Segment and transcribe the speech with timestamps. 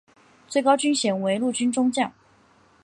[0.47, 2.11] 最高军衔为陆军中将。